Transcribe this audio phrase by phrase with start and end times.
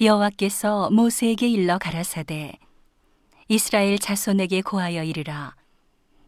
[0.00, 2.52] 여호와께서 모세에게 일러 가라사대
[3.48, 5.56] 이스라엘 자손에게 고하여 이르라.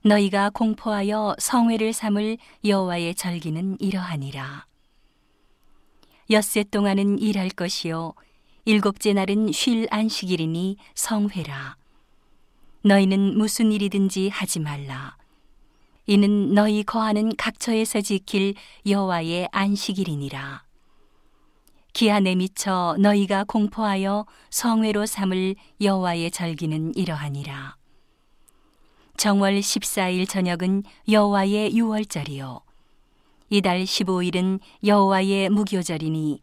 [0.03, 4.67] 너희가 공포하여 성회를 삼을 여호와의 절기는 이러하니라.
[6.31, 8.15] 엿새 동안은 일할 것이요
[8.65, 11.77] 일곱째 날은 쉴 안식일이니 성회라.
[12.83, 15.17] 너희는 무슨 일이든지 하지 말라.
[16.07, 20.70] 이는 너희 거하는 각처에서 지킬 여호와의 안식일이니라
[21.93, 27.77] 기한에 미쳐 너희가 공포하여 성회로 삼을 여호와의 절기는 이러하니라.
[29.17, 32.61] 정월 14일 저녁은 여호와의 유월절이요.
[33.51, 36.41] 이달 15일은 여호와의 무교절이니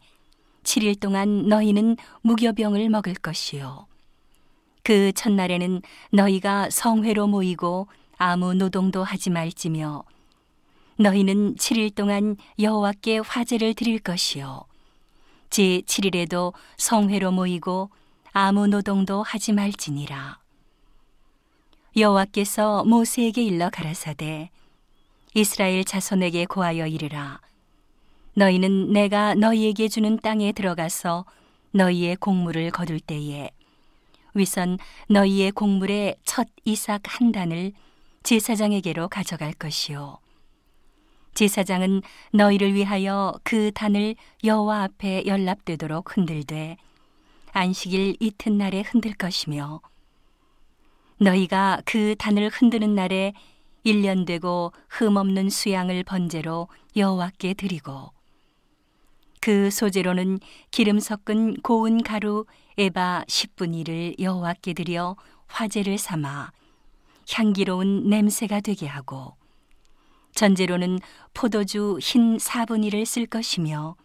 [0.62, 3.86] 7일 동안 너희는 무교병을 먹을 것이요.
[4.84, 10.04] 그 첫날에는 너희가 성회로 모이고 아무 노동도 하지 말지며
[10.98, 14.64] 너희는 7일 동안 여호와께 화제를 드릴 것이요.
[15.50, 17.90] 제 7일에도 성회로 모이고
[18.32, 20.38] 아무 노동도 하지 말지니라.
[21.96, 24.50] 여호와께서 모세에게 일러 가라사대
[25.34, 27.40] 이스라엘 자손에게 고하여 이르라
[28.34, 31.24] 너희는 내가 너희에게 주는 땅에 들어가서
[31.72, 33.50] 너희의 곡물을 거둘 때에
[34.34, 37.72] 위선 너희의 곡물의 첫 이삭 한 단을
[38.22, 40.18] 제사장에게로 가져갈 것이요
[41.34, 46.76] 제사장은 너희를 위하여 그 단을 여호와 앞에 연납되도록 흔들되
[47.52, 49.80] 안식일 이튿날에 흔들 것이며
[51.18, 53.32] 너희가 그 단을 흔드는 날에
[53.84, 58.12] 일년 되고 흠 없는 수양을 번제로 여호와께 드리고
[59.40, 62.44] 그 소재로는 기름 섞은 고운 가루
[62.76, 66.52] 에바 10분 1을 여호와께 드려 화제를 삼아
[67.32, 69.37] 향기로운 냄새가 되게 하고
[70.34, 70.98] 전제로는
[71.34, 73.96] 포도주 흰 4분 1을 쓸 것이며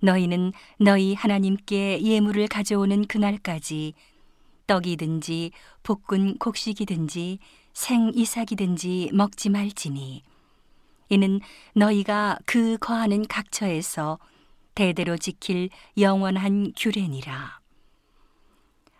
[0.00, 3.94] 너희는 너희 하나님께 예물을 가져오는 그날까지
[4.66, 5.50] 떡이든지
[5.82, 7.38] 볶은 곡식이든지
[7.72, 10.22] 생 이삭이든지 먹지 말지니
[11.08, 11.40] 이는
[11.74, 14.18] 너희가 그 거하는 각처에서
[14.74, 15.68] 대대로 지킬
[15.98, 17.60] 영원한 규례니라.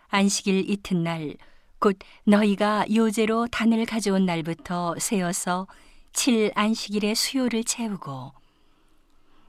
[0.09, 1.35] 안식일 이튿날
[1.79, 5.67] 곧 너희가 요제로 단을 가져온 날부터 세어서
[6.13, 8.33] 칠 안식일의 수요를 채우고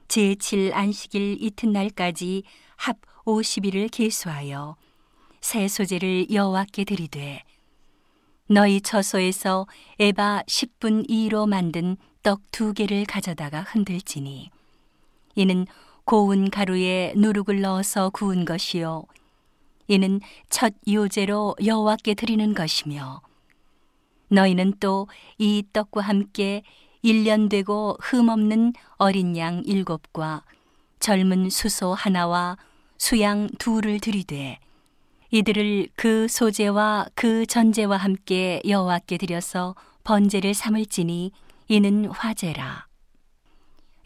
[0.07, 2.43] 제7 안식일 이튿날까지
[2.75, 4.75] 합 50일을 계수하여
[5.41, 7.43] 새 소재를 여호와께 드리되
[8.47, 9.67] 너희 처소에서
[9.99, 14.49] 에바 10분 2로 만든 떡 두 개를 가져다가 흔들지니
[15.35, 15.65] 이는
[16.05, 19.03] 고운 가루에 누룩을 넣어서 구운 것이요
[19.87, 23.21] 이는 첫 요제로 여호와께 드리는 것이며
[24.29, 25.07] 너희는 또
[25.37, 26.63] 이 떡과 함께
[27.01, 30.43] 일년 되고 흠없는 어린 양 일곱과
[30.99, 32.57] 젊은 수소 하나와
[32.97, 34.59] 수양 둘을 들이되
[35.31, 41.31] 이들을 그 소재와 그 전제와 함께 여호와께 드려서 번제를 삼을지니
[41.67, 42.87] 이는 화제라.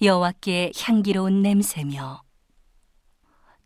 [0.01, 2.23] 여호와께 향기로운 냄새며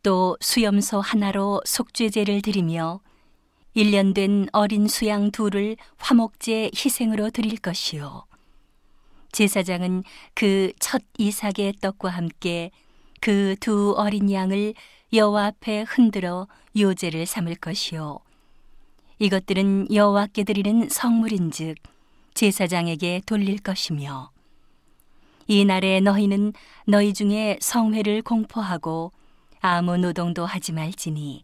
[0.01, 2.99] 또 수염소 하나로 속죄제를 드리며
[3.75, 8.25] 1년 된 어린 수양 둘을 화목제 희생으로 드릴 것이요.
[9.31, 12.71] 제사장은 그 첫 이삭의 떡과 함께
[13.21, 14.73] 그 두 어린 양을
[15.13, 18.19] 여호와 앞에 흔들어 요제를 삼을 것이요.
[19.19, 21.75] 이것들은 여호와께 드리는 성물인즉
[22.33, 24.31] 제사장에게 돌릴 것이며
[25.47, 26.53] 이 날에 너희는
[26.87, 29.11] 너희 중에 성회를 공포하고
[29.59, 31.43] 아무 노동도 하지 말지니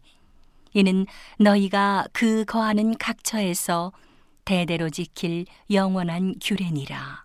[0.72, 1.06] 이는
[1.38, 3.92] 너희가 그 거하는 각처에서
[4.44, 7.24] 대대로 지킬 영원한 규례니라.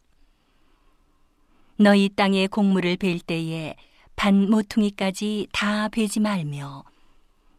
[1.77, 3.75] 너희 땅의 곡물을 벨 때에
[4.15, 6.83] 반 모퉁이까지 다 베지 말며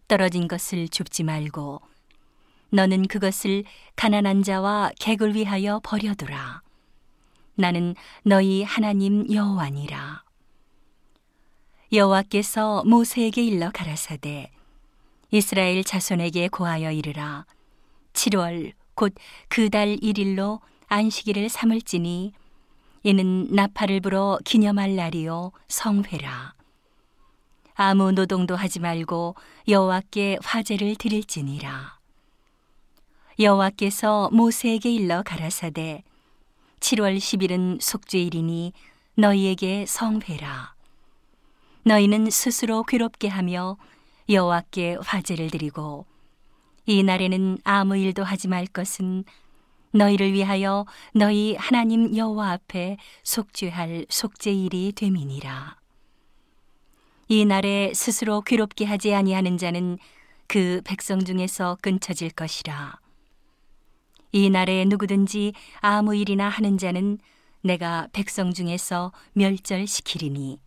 [0.06, 1.80] 떨어진 것을 줍지 말고
[2.70, 3.64] 너는 그것을
[3.96, 6.62] 가난한 자와 객을 위하여 버려두라.
[7.54, 7.94] 나는
[8.24, 10.24] 너희 하나님 여호와니라.
[11.92, 14.50] 여호와께서 모세에게 일러 가라사대
[15.38, 17.44] 이스라엘 자손에게 고하여 이르라.
[18.12, 19.14] 7월 곧
[19.48, 22.32] 그 달 1일로 안식일을 삼을지니
[23.02, 26.54] 이는 나팔을 불어 기념할 날이요 성회라.
[27.74, 29.34] 아무 노동도 하지 말고
[29.66, 31.98] 여호와께 화제를 드릴지니라.
[33.40, 36.04] 여호와께서 모세에게 일러 가라사대
[36.78, 38.72] 7월 10일은 속죄일이니
[39.16, 40.74] 너희에게 성회라.
[41.82, 43.76] 너희는 스스로 괴롭게 하며
[44.28, 46.06] 여호와께 화제를 드리고
[46.86, 49.24] 이 날에는 아무 일도 하지 말 것은
[49.92, 55.76] 너희를 위하여 너희 하나님 여호와 앞에 속죄할 속죄일이 됨이니라.
[57.28, 59.98] 이 날에 스스로 괴롭게 하지 아니하는 자는
[60.46, 62.98] 그 백성 중에서 끊쳐질 것이라.
[64.32, 67.18] 이 날에 누구든지 아무 일이나 하는 자는
[67.62, 70.60] 내가 백성 중에서 멸절시키리니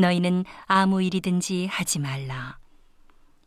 [0.00, 2.58] 너희는 아무 일이든지 하지 말라.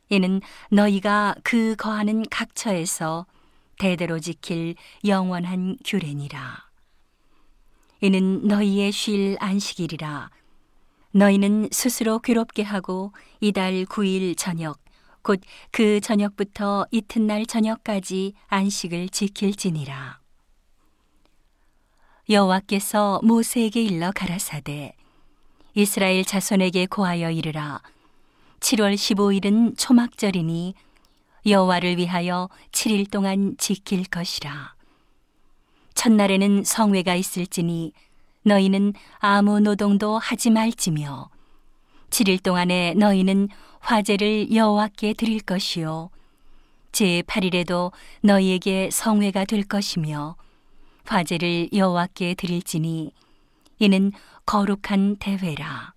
[0.10, 3.26] 이는 너희가 그 거하는 각처에서
[3.80, 6.70] 대대로 지킬 영원한 규례니라.
[8.02, 10.30] 이는 너희의 쉴 안식일이라.
[11.12, 14.80] 너희는 스스로 괴롭게 하고 이달 9일 저녁
[15.22, 15.42] 곧
[15.72, 20.20] 그 저녁부터 이튿날 저녁까지 안식을 지킬지니라.
[22.30, 24.96] 여호와께서 모세에게 일러 가라사대
[25.76, 27.82] 이스라엘 자손에게 고하여 이르라.
[28.60, 30.76] 7월 15일은 초막절이니
[31.48, 34.76] 여호와를 위하여 7일 동안 지킬 것이라.
[35.96, 37.92] 첫날에는 성회가 있을지니
[38.44, 41.30] 너희는 아무 노동도 하지 말지며
[42.12, 43.50] 7일 동안에 너희는
[43.80, 46.12] 화제를 여호와께 드릴 것이요.
[46.92, 47.92] 제 8일에도
[48.22, 50.36] 너희에게 성회가 될 것이며
[51.06, 53.12] 화제를 여호와께 드릴지니
[53.80, 54.12] 이는
[54.46, 55.94] 거룩한 대회라.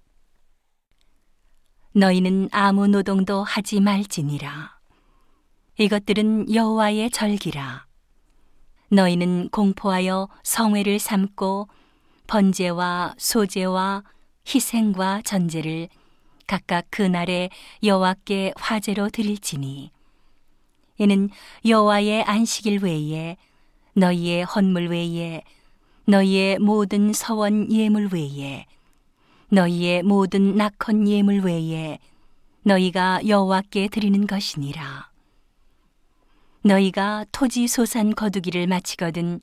[1.93, 4.77] 너희는 아무 노동도 하지 말지니라.
[5.79, 7.87] 이것들은 여호와의 절기라.
[8.89, 11.69] 너희는 공포하여 성회를 삼고
[12.27, 14.05] 번제와 소제와
[14.47, 15.89] 희생과 전제를
[16.47, 17.51] 각각 그날에
[17.83, 19.91] 여호와께 화제로 드릴지니
[20.99, 21.29] 이는
[21.65, 23.37] 여호와의 안식일 외에
[23.95, 25.43] 너희의 헌물 외에
[26.09, 28.67] 너희의 모든 서원 예물 외에
[29.49, 31.99] 너희의 모든 낙헌 예물 외에
[32.63, 35.11] 너희가 여호와께 드리는 것이니라.
[36.63, 39.41] 너희가 토지 소산 거두기를 마치거든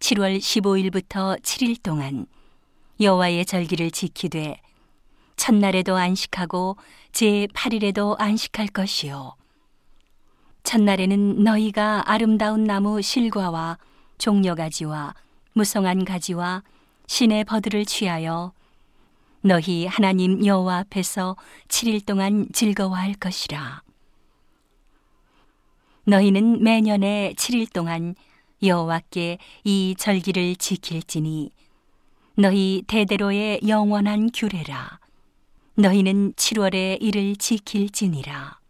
[0.00, 2.26] 7월 15일부터 7일 동안
[3.00, 4.60] 여호와의 절기를 지키되
[5.36, 6.78] 첫날에도 안식하고
[7.12, 9.34] 제 8일에도 안식할 것이요.
[10.62, 13.76] 첫날에는 너희가 아름다운 나무 실과와
[14.16, 15.14] 종려가지와
[15.58, 16.62] 무성한 가지와
[17.08, 18.52] 신의 버들을 취하여
[19.40, 23.82] 너희 하나님 여호와 앞에서 7일 동안 즐거워할 것이라.
[26.04, 28.14] 너희는 매년에 7일 동안
[28.62, 31.50] 여호와께 이 절기를 지킬지니
[32.36, 35.00] 너희 대대로의 영원한 규례라.
[35.74, 38.60] 너희는 7월에 이를 지킬지니라.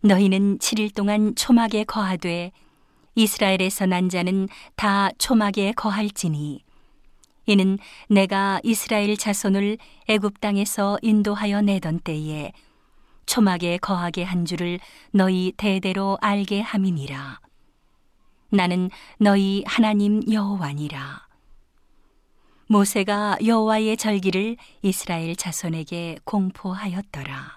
[0.00, 2.52] 너희는 7일 동안 초막에 거하되
[3.16, 6.62] 이스라엘에서 난 자는 다 초막에 거할지니.
[7.46, 7.78] 이는
[8.08, 9.78] 내가 이스라엘 자손을
[10.08, 12.52] 애굽 땅에서 인도하여 내던 때에
[13.24, 14.78] 초막에 거하게 한 줄을
[15.12, 17.40] 너희 대대로 알게 함이니라.
[18.50, 21.26] 나는 너희 하나님 여호와니라.
[22.68, 27.55] 모세가 여호와의 절기를 이스라엘 자손에게 공포하였더라